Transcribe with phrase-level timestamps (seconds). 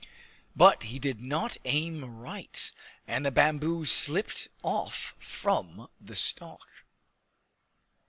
[0.55, 2.71] But he did not aim right,
[3.05, 6.67] and the bamboo slipped off from the stalk.